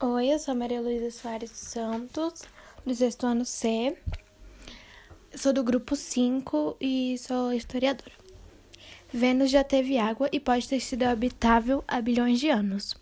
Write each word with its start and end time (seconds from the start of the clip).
Oi, 0.00 0.32
eu 0.32 0.38
sou 0.38 0.54
Maria 0.54 0.80
Luísa 0.80 1.10
Soares 1.10 1.50
Santos, 1.50 2.44
do 2.86 2.94
sexto 2.94 3.26
ano 3.26 3.44
C. 3.44 3.96
Sou 5.34 5.52
do 5.52 5.64
grupo 5.64 5.96
5 5.96 6.76
e 6.80 7.18
sou 7.18 7.52
historiadora. 7.52 8.12
Vênus 9.12 9.50
já 9.50 9.64
teve 9.64 9.98
água 9.98 10.28
e 10.30 10.38
pode 10.38 10.68
ter 10.68 10.78
sido 10.78 11.02
habitável 11.02 11.82
há 11.88 12.00
bilhões 12.00 12.38
de 12.38 12.48
anos. 12.48 12.94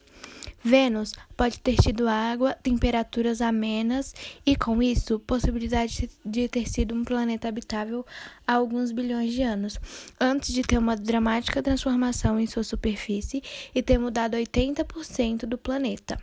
Vênus 0.65 1.13
pode 1.37 1.61
ter 1.61 1.77
tido 1.77 2.09
água, 2.09 2.55
temperaturas 2.55 3.43
amenas 3.43 4.15
e, 4.47 4.57
com 4.57 4.83
isso, 4.83 5.19
possibilidade 5.19 6.09
de 6.25 6.49
ter 6.49 6.67
sido 6.67 6.95
um 6.95 7.05
planeta 7.05 7.47
habitável 7.47 8.07
há 8.47 8.55
alguns 8.55 8.91
bilhões 8.91 9.35
de 9.35 9.43
anos, 9.43 9.79
antes 10.19 10.51
de 10.51 10.63
ter 10.63 10.79
uma 10.79 10.97
dramática 10.97 11.63
transformação 11.63 12.41
em 12.41 12.47
sua 12.47 12.65
superfície 12.65 13.43
e 13.75 13.83
ter 13.83 13.99
mudado 13.99 14.35
80% 14.35 15.45
do 15.45 15.59
planeta. 15.59 16.19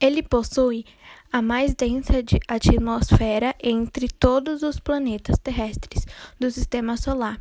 Ele 0.00 0.22
possui 0.22 0.84
a 1.32 1.40
mais 1.40 1.74
densa 1.74 2.14
atmosfera 2.48 3.54
entre 3.62 4.08
todos 4.08 4.62
os 4.62 4.78
planetas 4.78 5.38
terrestres 5.38 6.06
do 6.38 6.50
sistema 6.50 6.96
solar, 6.96 7.40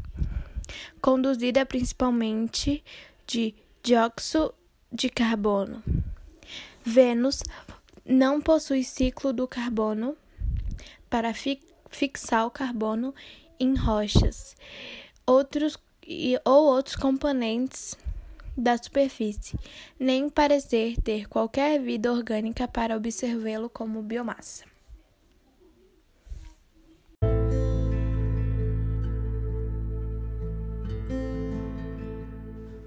conduzida 1.01 1.65
principalmente 1.65 2.83
de 3.27 3.53
dióxido 3.83 4.53
de 4.91 5.09
carbono. 5.09 5.83
Vênus 6.83 7.43
não 8.05 8.39
possui 8.39 8.83
ciclo 8.83 9.33
do 9.33 9.47
carbono 9.47 10.15
para 11.09 11.33
fi 11.33 11.59
fixar 11.89 12.45
o 12.45 12.51
carbono 12.51 13.13
em 13.59 13.75
rochas 13.75 14.55
outros, 15.25 15.77
e, 16.05 16.39
ou 16.45 16.65
outros 16.65 16.95
componentes 16.95 17.97
da 18.57 18.77
superfície, 18.77 19.57
nem 19.99 20.29
parecer 20.29 20.97
ter 21.01 21.27
qualquer 21.27 21.79
vida 21.81 22.11
orgânica 22.11 22.67
para 22.67 22.95
observá-lo 22.95 23.69
como 23.69 24.01
biomassa. 24.01 24.63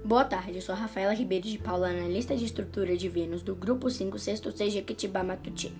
Boa 0.03 0.25
tarde, 0.25 0.55
eu 0.55 0.61
sou 0.63 0.73
Rafaela 0.73 1.13
Ribeiro 1.13 1.47
de 1.47 1.59
Paula, 1.59 1.89
analista 1.89 2.35
de 2.35 2.43
estrutura 2.43 2.97
de 2.97 3.07
Vênus 3.07 3.43
do 3.43 3.53
Grupo 3.53 3.91
5, 3.91 4.17
sexto 4.17 4.51
C 4.51 4.67
Jequitibá 4.67 5.21
Matutino. 5.21 5.77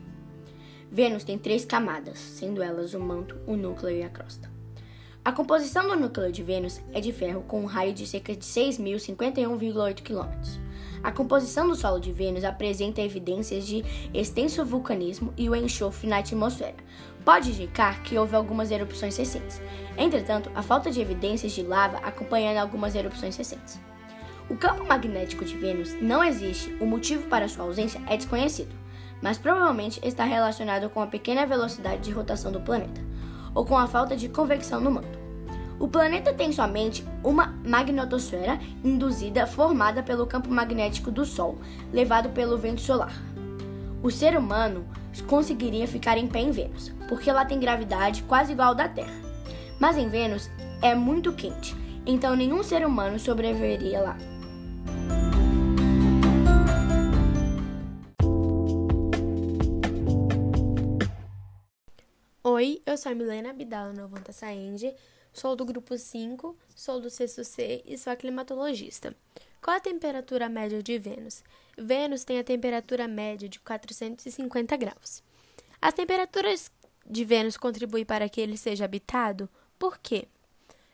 Vênus 0.92 1.24
tem 1.24 1.36
três 1.36 1.66
camadas, 1.66 2.20
sendo 2.20 2.62
elas 2.62 2.94
o 2.94 3.00
manto, 3.00 3.36
o 3.48 3.56
núcleo 3.56 3.96
e 3.96 4.04
a 4.04 4.10
crosta. 4.10 4.59
A 5.24 5.34
composição 5.34 5.86
do 5.86 5.98
núcleo 5.98 6.32
de 6.32 6.42
Vênus 6.42 6.80
é 6.94 7.02
de 7.02 7.12
ferro 7.12 7.42
com 7.42 7.62
um 7.62 7.66
raio 7.66 7.94
de 7.94 8.08
cerca 8.08 8.34
de 8.34 8.46
6.051,8 8.46 10.02
km. 10.02 10.30
A 11.04 11.12
composição 11.12 11.68
do 11.68 11.76
solo 11.76 12.00
de 12.00 12.12
Vênus 12.14 12.46
apresenta 12.46 13.02
evidências 13.02 13.68
de 13.68 13.84
extenso 14.14 14.64
vulcanismo 14.64 15.34
e 15.38 15.50
o 15.50 15.56
enxofre 15.56 16.08
na 16.08 16.20
atmosfera. 16.20 16.78
Pode 17.26 17.50
indicar 17.50 18.02
que 18.02 18.18
houve 18.18 18.34
algumas 18.34 18.72
erupções 18.72 19.18
recentes. 19.18 19.62
Entretanto, 19.98 20.50
a 20.56 20.64
falta 20.64 20.90
de 20.90 21.02
evidências 21.02 21.52
de 21.52 21.64
lava 21.64 21.98
acompanhando 21.98 22.58
algumas 22.58 22.96
erupções 22.96 23.36
recentes. 23.36 23.78
O 24.50 24.56
campo 24.56 24.86
magnético 24.86 25.44
de 25.44 25.58
Vênus 25.58 25.96
não 26.02 26.24
existe, 26.24 26.74
o 26.80 26.86
motivo 26.86 27.28
para 27.28 27.50
sua 27.50 27.66
ausência 27.66 28.02
é 28.08 28.16
desconhecido, 28.16 28.74
mas 29.22 29.38
provavelmente 29.38 30.00
está 30.02 30.24
relacionado 30.24 30.90
com 30.90 31.02
a 31.02 31.08
pequena 31.08 31.46
velocidade 31.46 32.04
de 32.04 32.12
rotação 32.12 32.54
do 32.54 32.62
planeta 32.62 33.09
ou 33.60 33.66
com 33.66 33.78
a 33.78 33.88
falta 33.88 34.16
de 34.16 34.30
convecção 34.30 34.80
no 34.80 34.90
manto. 34.90 35.20
O 35.78 35.86
planeta 35.86 36.34
tem 36.34 36.50
somente 36.50 37.04
uma 37.22 37.60
magnetosfera 37.66 38.58
induzida 38.82 39.46
formada 39.46 40.02
pelo 40.02 40.26
campo 40.26 40.50
magnético 40.50 41.12
do 41.12 41.26
Sol, 41.26 41.58
levado 41.92 42.30
pelo 42.30 42.58
vento 42.58 42.80
solar. 42.80 43.12
O 44.02 44.10
ser 44.10 44.38
humano 44.38 44.86
conseguiria 45.28 45.86
ficar 45.90 46.18
em 46.18 46.26
pé 46.26 46.40
em 46.40 46.52
Vênus, 46.52 46.94
porque 47.10 47.30
lá 47.30 47.44
tem 47.44 47.60
gravidade 47.60 48.24
quase 48.24 48.54
igual 48.54 48.70
ao 48.70 48.76
da 48.76 48.88
Terra. 48.88 49.20
Mas 49.78 49.98
em 49.98 50.08
Vênus 50.08 50.50
é 50.82 50.96
muito 50.96 51.34
quente, 51.34 51.76
então 52.06 52.38
nenhum 52.38 52.64
ser 52.64 52.88
humano 52.88 53.20
sobreviveria 53.20 54.00
lá. 54.00 54.18
Oi, 62.60 62.82
eu 62.86 62.98
sou 62.98 63.14
a 63.14 63.16
Milena 63.16 63.52
Abdala 63.52 63.94
Novanta 63.94 64.34
Saende, 64.34 64.94
sou 65.32 65.56
do 65.56 65.64
grupo 65.64 65.98
5, 65.98 66.58
sou 66.76 67.00
do 67.00 67.10
sexto 67.10 67.42
C 67.46 67.82
e 67.86 67.98
sou 67.98 68.14
climatologista. 68.18 69.16
Qual 69.62 69.78
a 69.78 69.80
temperatura 69.80 70.50
média 70.50 70.84
de 70.84 71.00
Vênus? 71.00 71.42
Vênus 71.78 72.26
tem 72.26 72.38
a 72.38 72.44
temperatura 72.44 73.08
média 73.08 73.48
de 73.48 73.62
450 73.62 74.76
graus. 74.76 75.24
As 75.82 75.94
temperaturas 75.94 76.70
de 77.10 77.24
Vênus 77.24 77.56
contribuem 77.56 78.04
para 78.04 78.28
que 78.28 78.42
ele 78.42 78.58
seja 78.58 78.84
habitado? 78.84 79.48
Por 79.80 79.98
quê? 79.98 80.28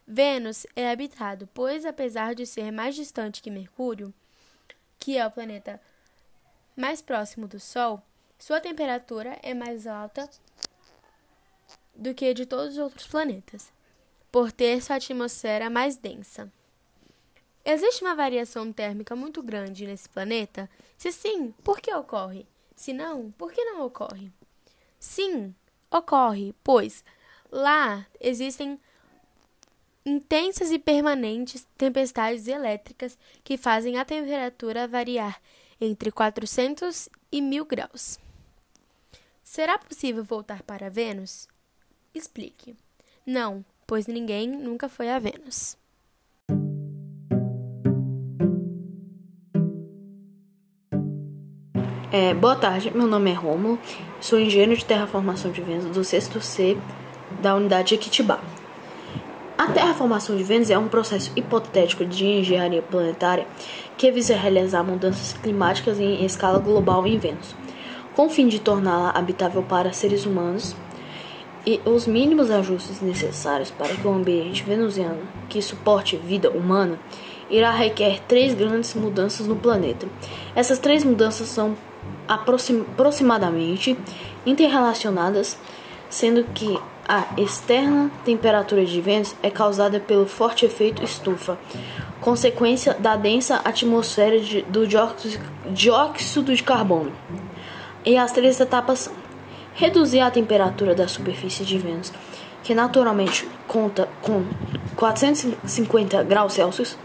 Vênus 0.06 0.68
é 0.76 0.92
habitado, 0.92 1.50
pois 1.52 1.84
apesar 1.84 2.36
de 2.36 2.46
ser 2.46 2.70
mais 2.70 2.94
distante 2.94 3.42
que 3.42 3.50
Mercúrio, 3.50 4.14
que 5.00 5.18
é 5.18 5.26
o 5.26 5.32
planeta 5.32 5.82
mais 6.78 7.02
próximo 7.02 7.47
do 7.47 7.59
Sol, 7.59 8.03
sua 8.38 8.62
temperatura 8.62 9.40
é 9.42 9.56
mais 9.56 9.88
alta 9.88 10.30
do 11.96 12.14
que 12.14 12.34
de 12.34 12.46
todos 12.46 12.74
os 12.74 12.78
outros 12.80 13.08
planetas, 13.08 13.72
por 14.32 14.52
ter 14.52 14.82
sua 14.82 14.98
atmosfera 14.98 15.70
mais 15.70 15.98
densa. 15.98 16.52
Existe 17.64 18.04
uma 18.04 18.16
variação 18.16 18.72
térmica 18.72 19.16
muito 19.16 19.42
grande 19.42 19.88
nesse 19.88 20.08
planeta? 20.08 20.70
Se 20.98 21.12
sim, 21.12 21.52
por 21.64 21.80
que 21.80 21.94
ocorre? 21.94 22.46
Se 22.76 22.94
não, 22.94 23.32
por 23.32 23.52
que 23.52 23.64
não 23.64 23.86
ocorre? 23.86 24.32
Sim, 25.00 25.56
ocorre, 25.90 26.54
pois 26.64 27.04
lá 27.52 28.06
existem 28.20 28.80
intensas 30.06 30.72
e 30.72 30.78
permanentes 30.78 31.66
tempestades 31.78 32.48
elétricas 32.48 33.18
que 33.44 33.58
fazem 33.58 33.98
a 33.98 34.06
temperatura 34.06 34.88
variar 34.88 35.42
entre 35.82 36.12
400 36.12 37.10
e 37.32 37.42
1000 37.42 37.66
graus. 37.66 38.20
Será 39.44 39.78
possível 39.78 40.24
voltar 40.24 40.62
para 40.64 40.90
Vênus? 40.90 41.48
Explique. 42.16 42.74
Não, 43.26 43.66
pois 43.86 44.08
ninguém 44.08 44.48
nunca 44.48 44.88
foi 44.88 45.09
a 45.09 45.20
Vênus. 45.20 45.76
É, 52.09 52.34
boa 52.34 52.56
tarde, 52.56 52.90
meu 52.96 53.06
nome 53.06 53.31
é 53.31 53.34
Romulo, 53.34 53.78
sou 54.22 54.40
engenheiro 54.40 54.78
de 54.78 54.86
terraformação 54.86 55.52
de 55.52 55.59
Vênus 55.59 55.94
do 55.94 56.06
6 56.06 56.30
C 56.40 56.78
da 57.42 57.53
unidade 57.53 57.96
Equitibá. 57.96 58.40
A 59.58 59.68
terraformação 59.74 60.38
de 60.38 60.44
Vênus 60.44 60.70
é 60.70 60.78
um 60.78 60.88
processo 60.88 61.34
hipotético 61.36 62.06
de 62.06 62.26
engenharia 62.26 62.82
planetária 62.82 63.46
que 63.97 64.09
visa 64.09 64.38
realizar 64.38 64.84
mudanças 64.84 65.34
climáticas 65.34 66.00
em 66.00 66.24
escala 66.24 66.59
global 66.59 67.06
em 67.06 67.18
Vênus, 67.18 67.53
com 68.16 68.28
o 68.28 68.30
fim 68.30 68.47
de 68.47 68.62
torná-la 68.62 69.09
habitável 69.09 69.62
para 69.62 69.92
seres 69.92 70.26
humanos 70.26 70.74
e 71.66 71.81
os 71.86 72.06
mínimos 72.06 72.52
ajustes 72.52 73.02
necessários 73.02 73.72
para 73.72 73.96
que 73.96 74.08
o 74.08 74.14
ambiente 74.14 74.64
venusiano 74.64 75.22
que 75.50 75.62
suporte 75.62 76.16
vida 76.16 76.50
humana 76.50 77.00
irá 77.50 77.72
requerer 77.72 78.22
três 78.28 78.53
grandes 78.53 78.94
mudanças 78.94 79.48
no 79.48 79.56
planeta. 79.56 80.08
Essas 80.56 80.80
três 80.80 81.03
mudanças 81.03 81.48
são 81.48 81.76
aproximadamente 82.28 83.98
interrelacionadas, 84.46 85.58
sendo 86.09 86.44
que 86.44 86.80
a 87.08 87.26
externa 87.38 88.09
temperatura 88.24 88.84
de 88.84 89.00
Vênus 89.00 89.36
é 89.44 89.52
causada 89.52 90.00
pelo 90.00 90.26
forte 90.26 90.66
efeito 90.66 91.03
estufa, 91.03 91.58
consequência 92.20 92.96
da 92.96 93.16
densa 93.16 93.62
atmosfera 93.64 94.40
de, 94.40 94.64
do 94.64 94.88
dióxido 94.88 96.56
de 96.56 96.64
carbono. 96.64 97.12
E 98.03 98.17
as 98.17 98.32
três 98.32 98.59
etapas 98.59 99.00
são 99.00 99.25
reduzir 99.76 100.22
a 100.22 100.32
temperatura 100.32 100.96
da 100.96 101.08
superfície 101.08 101.66
de 101.66 101.78
Vênus, 101.78 102.12
que 102.64 102.74
naturalmente 102.74 103.48
conta 103.68 104.10
com 104.22 104.44
450 104.96 106.24
graus 106.24 106.54
Celsius, 106.54 106.98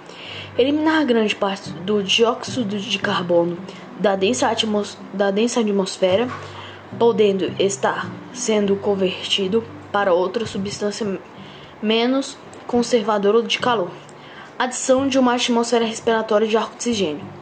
eliminar 0.56 1.04
grande 1.04 1.34
parte 1.34 1.70
do 1.70 2.02
dióxido 2.02 2.78
de 2.78 2.98
carbono 2.98 3.58
da 3.98 4.16
densa, 4.16 4.48
atmos 4.48 4.96
da 5.12 5.30
densa 5.30 5.60
atmosfera, 5.60 6.28
podendo 6.98 7.52
estar 7.58 8.08
sendo 8.32 8.76
convertido 8.76 9.62
para 9.92 10.14
outra 10.14 10.46
substância 10.46 11.20
menos 11.82 12.38
conservadora 12.66 13.42
de 13.42 13.58
calor. 13.58 13.90
Adição 14.58 15.08
de 15.08 15.18
uma 15.18 15.34
atmosfera 15.34 15.84
respiratória 15.84 16.46
de 16.46 16.56
oxigênio 16.56 17.39